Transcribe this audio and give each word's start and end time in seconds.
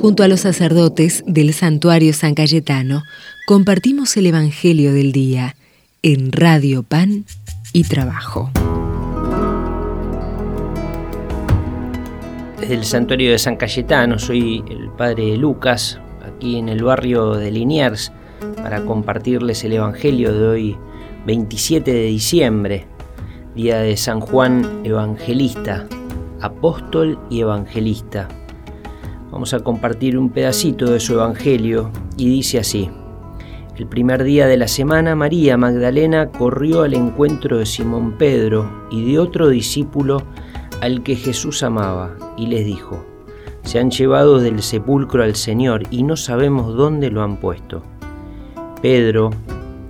Junto 0.00 0.22
a 0.22 0.28
los 0.28 0.40
sacerdotes 0.40 1.24
del 1.26 1.52
santuario 1.52 2.12
San 2.12 2.36
Cayetano, 2.36 3.02
compartimos 3.48 4.16
el 4.16 4.26
Evangelio 4.26 4.92
del 4.92 5.10
Día 5.10 5.56
en 6.02 6.30
Radio 6.30 6.84
Pan 6.84 7.24
y 7.72 7.82
Trabajo. 7.82 8.48
Desde 12.60 12.74
el 12.74 12.84
santuario 12.84 13.32
de 13.32 13.40
San 13.40 13.56
Cayetano, 13.56 14.20
soy 14.20 14.62
el 14.70 14.88
padre 14.90 15.36
Lucas, 15.36 15.98
aquí 16.24 16.58
en 16.58 16.68
el 16.68 16.84
barrio 16.84 17.34
de 17.34 17.50
Liniers, 17.50 18.12
para 18.56 18.84
compartirles 18.84 19.64
el 19.64 19.72
Evangelio 19.72 20.32
de 20.32 20.46
hoy, 20.46 20.76
27 21.26 21.92
de 21.92 22.04
diciembre, 22.04 22.86
día 23.56 23.78
de 23.78 23.96
San 23.96 24.20
Juan 24.20 24.82
Evangelista, 24.84 25.88
apóstol 26.40 27.18
y 27.28 27.40
evangelista. 27.40 28.28
Vamos 29.30 29.52
a 29.52 29.60
compartir 29.60 30.16
un 30.16 30.30
pedacito 30.30 30.90
de 30.90 31.00
su 31.00 31.12
Evangelio 31.12 31.90
y 32.16 32.30
dice 32.30 32.58
así. 32.58 32.88
El 33.76 33.86
primer 33.86 34.24
día 34.24 34.46
de 34.46 34.56
la 34.56 34.68
semana 34.68 35.14
María 35.14 35.58
Magdalena 35.58 36.30
corrió 36.30 36.82
al 36.82 36.94
encuentro 36.94 37.58
de 37.58 37.66
Simón 37.66 38.16
Pedro 38.16 38.86
y 38.90 39.12
de 39.12 39.18
otro 39.18 39.48
discípulo 39.48 40.22
al 40.80 41.02
que 41.02 41.14
Jesús 41.14 41.62
amaba 41.62 42.16
y 42.38 42.46
les 42.46 42.64
dijo, 42.64 43.04
se 43.62 43.78
han 43.78 43.90
llevado 43.90 44.40
del 44.40 44.62
sepulcro 44.62 45.22
al 45.22 45.36
Señor 45.36 45.82
y 45.90 46.04
no 46.04 46.16
sabemos 46.16 46.74
dónde 46.74 47.10
lo 47.10 47.22
han 47.22 47.36
puesto. 47.36 47.82
Pedro 48.80 49.30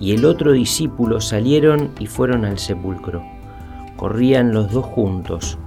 y 0.00 0.14
el 0.14 0.24
otro 0.24 0.52
discípulo 0.52 1.20
salieron 1.20 1.90
y 2.00 2.06
fueron 2.06 2.46
al 2.46 2.58
sepulcro. 2.58 3.22
Corrían 3.96 4.54
los 4.54 4.72
dos 4.72 4.86
juntos 4.86 5.58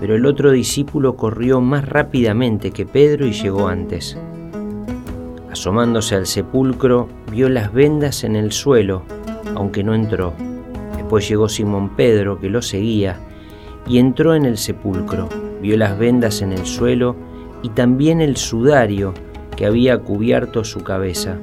pero 0.00 0.14
el 0.14 0.26
otro 0.26 0.50
discípulo 0.50 1.16
corrió 1.16 1.60
más 1.60 1.88
rápidamente 1.88 2.70
que 2.70 2.86
Pedro 2.86 3.26
y 3.26 3.32
llegó 3.32 3.68
antes. 3.68 4.16
Asomándose 5.50 6.14
al 6.14 6.26
sepulcro, 6.26 7.08
vio 7.30 7.48
las 7.48 7.72
vendas 7.72 8.24
en 8.24 8.36
el 8.36 8.52
suelo, 8.52 9.02
aunque 9.54 9.82
no 9.82 9.94
entró. 9.94 10.34
Después 10.96 11.28
llegó 11.28 11.48
Simón 11.48 11.96
Pedro, 11.96 12.38
que 12.38 12.50
lo 12.50 12.60
seguía, 12.60 13.18
y 13.86 13.98
entró 13.98 14.34
en 14.34 14.44
el 14.44 14.58
sepulcro, 14.58 15.28
vio 15.62 15.76
las 15.76 15.98
vendas 15.98 16.42
en 16.42 16.52
el 16.52 16.66
suelo 16.66 17.16
y 17.62 17.70
también 17.70 18.20
el 18.20 18.36
sudario 18.36 19.14
que 19.56 19.66
había 19.66 19.98
cubierto 19.98 20.64
su 20.64 20.82
cabeza. 20.82 21.38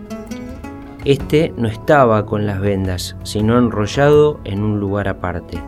Este 1.06 1.54
no 1.58 1.68
estaba 1.68 2.26
con 2.26 2.46
las 2.46 2.62
vendas, 2.62 3.18
sino 3.24 3.58
enrollado 3.58 4.40
en 4.44 4.62
un 4.64 4.80
lugar 4.80 5.08
aparte. 5.08 5.60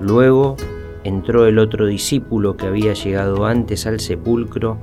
Luego 0.00 0.56
entró 1.04 1.46
el 1.46 1.58
otro 1.58 1.86
discípulo 1.86 2.56
que 2.56 2.66
había 2.66 2.92
llegado 2.92 3.46
antes 3.46 3.86
al 3.86 4.00
sepulcro, 4.00 4.78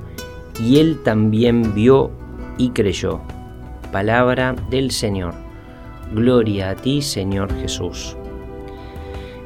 y 0.60 0.78
él 0.78 1.00
también 1.04 1.74
vio 1.74 2.10
y 2.56 2.70
creyó. 2.70 3.20
Palabra 3.92 4.56
del 4.70 4.90
Señor. 4.90 5.34
Gloria 6.12 6.70
a 6.70 6.74
ti, 6.74 7.02
Señor 7.02 7.52
Jesús. 7.60 8.16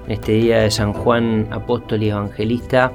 En 0.06 0.12
este 0.12 0.33
día 0.33 0.61
de 0.61 0.70
San 0.70 0.92
Juan, 0.92 1.48
apóstol 1.51 2.03
y 2.03 2.11
evangelista, 2.11 2.92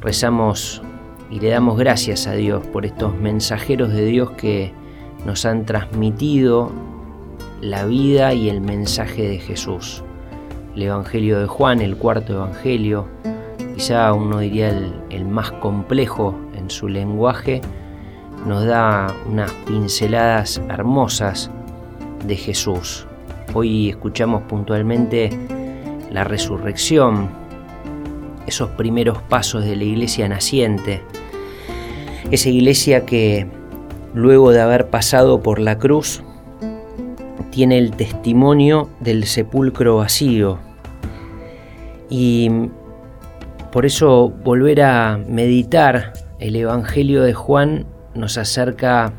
rezamos 0.00 0.82
y 1.30 1.40
le 1.40 1.48
damos 1.48 1.78
gracias 1.78 2.26
a 2.26 2.34
Dios 2.34 2.66
por 2.66 2.84
estos 2.84 3.16
mensajeros 3.16 3.92
de 3.92 4.04
Dios 4.04 4.30
que 4.32 4.72
nos 5.24 5.46
han 5.46 5.64
transmitido 5.64 6.70
la 7.60 7.86
vida 7.86 8.34
y 8.34 8.50
el 8.50 8.60
mensaje 8.60 9.28
de 9.28 9.38
Jesús 9.38 10.04
el 10.74 10.82
Evangelio 10.82 11.40
de 11.40 11.46
Juan, 11.46 11.80
el 11.80 11.96
cuarto 11.96 12.32
Evangelio, 12.34 13.06
quizá 13.74 14.12
uno 14.12 14.38
diría 14.38 14.70
el, 15.10 15.24
más 15.24 15.50
complejo 15.52 16.34
en 16.56 16.70
su 16.70 16.88
lenguaje, 16.88 17.60
nos 18.46 18.64
da 18.64 19.14
unas 19.28 19.50
pinceladas 19.66 20.60
hermosas 20.68 21.50
de 22.26 22.36
Jesús. 22.36 23.06
Hoy 23.54 23.90
escuchamos 23.90 24.42
puntualmente 24.42 25.30
la 26.10 26.24
resurrección, 26.24 27.28
esos 28.46 28.70
primeros 28.70 29.18
pasos 29.22 29.64
de 29.64 29.76
la 29.76 29.84
iglesia 29.84 30.28
naciente, 30.28 31.02
esa 32.30 32.48
iglesia 32.48 33.04
que 33.04 33.46
luego 34.14 34.52
de 34.52 34.60
haber 34.60 34.88
pasado 34.88 35.42
por 35.42 35.58
la 35.58 35.78
cruz, 35.78 36.22
tiene 37.52 37.76
el 37.78 37.90
testimonio 37.92 38.88
del 39.00 39.24
sepulcro 39.24 39.98
vacío. 39.98 40.58
Y 42.08 42.50
por 43.70 43.86
eso 43.86 44.30
volver 44.30 44.80
a 44.82 45.18
meditar 45.28 46.14
el 46.40 46.56
Evangelio 46.56 47.22
de 47.22 47.34
Juan 47.34 47.84
nos 48.14 48.38
acerca 48.38 49.12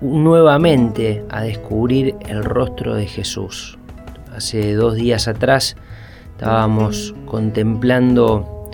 nuevamente 0.00 1.24
a 1.30 1.42
descubrir 1.42 2.16
el 2.28 2.44
rostro 2.44 2.96
de 2.96 3.06
Jesús. 3.06 3.78
Hace 4.34 4.74
dos 4.74 4.96
días 4.96 5.28
atrás 5.28 5.76
estábamos 6.32 7.14
contemplando 7.26 8.68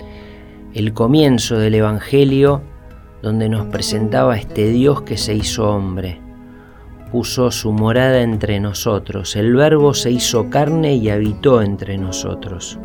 el 0.73 0.93
comienzo 0.93 1.57
del 1.57 1.75
Evangelio 1.75 2.63
donde 3.21 3.47
nos 3.47 3.67
presentaba 3.67 4.37
este 4.37 4.69
Dios 4.69 5.03
que 5.03 5.17
se 5.17 5.35
hizo 5.35 5.69
hombre 5.69 6.28
puso 7.11 7.51
su 7.51 7.71
morada 7.71 8.21
entre 8.21 8.59
nosotros, 8.59 9.35
el 9.35 9.55
Verbo 9.55 9.93
se 9.93 10.11
hizo 10.11 10.49
carne 10.49 10.95
y 10.95 11.09
habitó 11.09 11.61
entre 11.61 11.97
nosotros. 11.97 12.79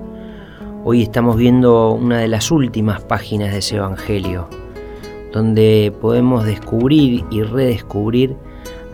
Hoy 0.85 1.03
estamos 1.03 1.37
viendo 1.37 1.93
una 1.93 2.19
de 2.19 2.29
las 2.29 2.51
últimas 2.51 3.03
páginas 3.03 3.53
de 3.53 3.59
ese 3.59 3.77
Evangelio, 3.77 4.49
donde 5.33 5.93
podemos 6.01 6.45
descubrir 6.45 7.25
y 7.31 7.43
redescubrir 7.43 8.37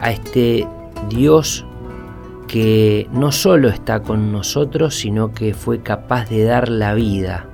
a 0.00 0.10
este 0.10 0.66
Dios 1.08 1.64
que 2.48 3.08
no 3.12 3.30
solo 3.30 3.68
está 3.68 4.00
con 4.00 4.32
nosotros, 4.32 4.96
sino 4.96 5.32
que 5.32 5.54
fue 5.54 5.82
capaz 5.82 6.28
de 6.28 6.44
dar 6.44 6.68
la 6.68 6.94
vida. 6.94 7.46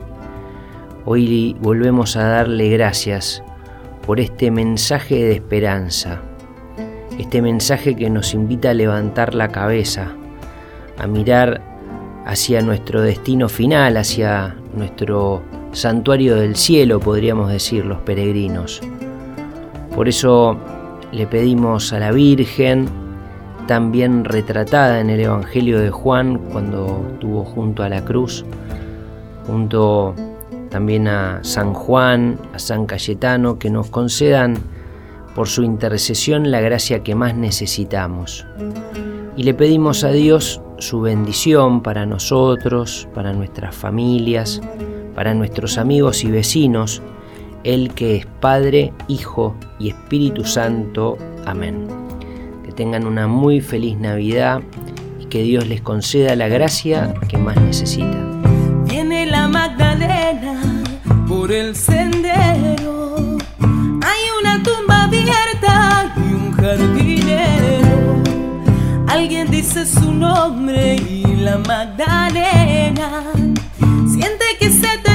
Hoy 1.04 1.56
volvemos 1.60 2.16
a 2.16 2.24
darle 2.24 2.70
gracias 2.70 3.42
por 4.06 4.20
este 4.20 4.50
mensaje 4.50 5.16
de 5.16 5.32
esperanza 5.32 6.22
este 7.18 7.42
mensaje 7.42 7.96
que 7.96 8.10
nos 8.10 8.34
invita 8.34 8.70
a 8.70 8.74
levantar 8.74 9.34
la 9.34 9.48
cabeza, 9.48 10.12
a 10.98 11.06
mirar 11.06 11.60
hacia 12.26 12.60
nuestro 12.62 13.02
destino 13.02 13.48
final, 13.48 13.96
hacia 13.96 14.56
nuestro 14.74 15.42
santuario 15.72 16.36
del 16.36 16.56
cielo, 16.56 17.00
podríamos 17.00 17.50
decir, 17.50 17.84
los 17.84 17.98
peregrinos. 17.98 18.80
Por 19.94 20.08
eso 20.08 20.58
le 21.12 21.26
pedimos 21.26 21.92
a 21.92 22.00
la 22.00 22.12
Virgen, 22.12 22.88
también 23.66 24.24
retratada 24.24 25.00
en 25.00 25.10
el 25.10 25.20
Evangelio 25.20 25.80
de 25.80 25.90
Juan, 25.90 26.38
cuando 26.52 27.06
estuvo 27.12 27.44
junto 27.44 27.82
a 27.82 27.88
la 27.88 28.04
cruz, 28.04 28.44
junto 29.46 30.14
también 30.70 31.08
a 31.08 31.38
San 31.42 31.72
Juan, 31.72 32.38
a 32.52 32.58
San 32.58 32.86
Cayetano, 32.86 33.58
que 33.58 33.70
nos 33.70 33.88
concedan 33.88 34.58
por 35.36 35.48
su 35.48 35.62
intercesión 35.62 36.50
la 36.50 36.62
gracia 36.62 37.02
que 37.02 37.14
más 37.14 37.36
necesitamos. 37.36 38.46
Y 39.36 39.42
le 39.42 39.52
pedimos 39.52 40.02
a 40.02 40.10
Dios 40.10 40.62
su 40.78 41.02
bendición 41.02 41.82
para 41.82 42.06
nosotros, 42.06 43.06
para 43.14 43.34
nuestras 43.34 43.74
familias, 43.74 44.62
para 45.14 45.34
nuestros 45.34 45.76
amigos 45.76 46.24
y 46.24 46.30
vecinos, 46.30 47.02
el 47.64 47.92
que 47.92 48.16
es 48.16 48.26
Padre, 48.40 48.94
Hijo 49.08 49.54
y 49.78 49.90
Espíritu 49.90 50.42
Santo. 50.46 51.18
Amén. 51.44 51.86
Que 52.64 52.72
tengan 52.72 53.06
una 53.06 53.26
muy 53.26 53.60
feliz 53.60 53.98
Navidad 53.98 54.62
y 55.20 55.26
que 55.26 55.42
Dios 55.42 55.66
les 55.66 55.82
conceda 55.82 56.34
la 56.34 56.48
gracia 56.48 57.12
que 57.28 57.36
más 57.36 57.60
necesitan. 57.60 58.86
Viene 58.88 59.26
la 59.26 59.48
Magdalena 59.48 60.82
por 61.28 61.52
el 61.52 61.76
Dice 69.44 69.86
su 69.86 70.12
nombre 70.12 70.96
y 70.96 71.22
la 71.36 71.58
Magdalena 71.58 73.22
siente 74.08 74.44
que 74.58 74.70
se 74.70 75.05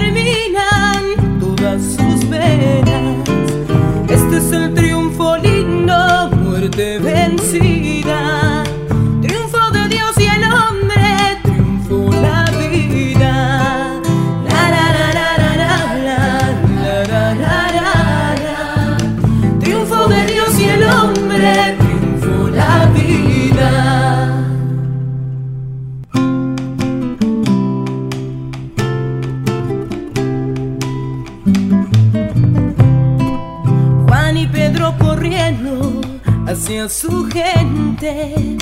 hacia 36.72 36.88
su 36.88 37.28
gente. 37.30 38.58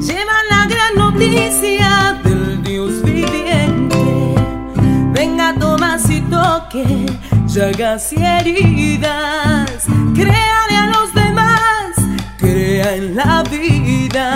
Lleva 0.00 0.36
la 0.48 0.66
gran 0.66 0.94
noticia 0.94 2.20
del 2.22 2.62
Dios 2.62 3.02
viviente. 3.02 4.34
Venga, 5.12 5.54
toma 5.58 5.96
y 6.08 6.20
toque, 6.20 7.06
llagas 7.46 8.12
y 8.12 8.22
heridas. 8.22 9.86
Créale 10.14 10.76
a 10.76 10.86
los 10.86 11.12
demás, 11.12 11.96
crea 12.38 12.94
en 12.94 13.16
la 13.16 13.42
vida. 13.42 14.27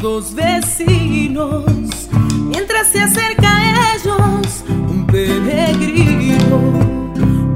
Dos 0.00 0.34
vecinos 0.34 1.64
mientras 2.44 2.88
se 2.88 3.00
acerca 3.00 3.48
a 3.56 3.94
ellos 3.94 4.64
un 4.68 5.06
peregrino. 5.06 6.58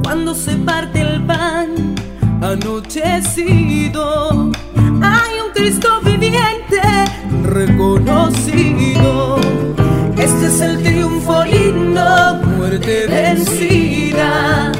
Cuando 0.03 0.35
se 0.35 0.57
parte 0.57 1.01
el 1.01 1.25
pan 1.25 1.95
anochecido, 2.43 3.31
hay 5.01 5.41
un 5.45 5.53
Cristo 5.55 6.01
viviente 6.05 6.81
reconocido. 7.45 9.39
Este 10.17 10.47
es 10.47 10.61
el 10.61 10.83
triunfo 10.83 11.45
lindo, 11.45 12.41
muerte 12.57 13.07
vencida. 13.07 14.73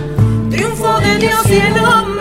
Triunfo 0.51 1.01
de 1.01 1.19
Dios 1.19 1.47
y 1.49 1.55
el 1.55 1.79
hombre, 1.85 2.12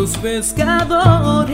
los 0.00 0.16
pescadores 0.16 1.52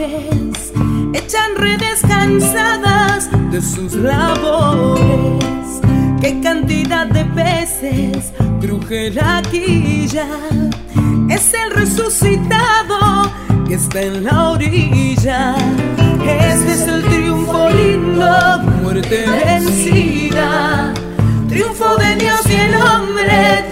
echan 1.14 1.56
redes 1.56 2.00
cansadas 2.06 3.28
de 3.50 3.60
sus 3.60 3.94
labores. 3.94 5.80
Qué 6.20 6.40
cantidad 6.40 7.08
de 7.08 7.24
peces 7.24 8.32
cruje 8.60 9.10
la 9.10 9.42
quilla. 9.50 10.28
Es 11.28 11.54
el 11.54 11.72
resucitado 11.72 13.32
que 13.66 13.74
está 13.74 14.02
en 14.02 14.22
la 14.22 14.50
orilla. 14.50 15.56
Este 16.24 16.72
es 16.72 16.82
el 16.86 17.02
triunfo 17.02 17.68
lindo, 17.70 18.60
muerte 18.80 19.24
vencida. 19.26 20.94
Triunfo 21.48 21.96
de 21.96 22.14
Dios 22.14 22.42
y 22.48 22.54
el 22.54 22.74
hombre, 22.76 23.64